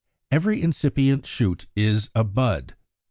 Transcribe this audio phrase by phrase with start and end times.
[0.31, 2.77] Every incipient shoot is a Bud (12).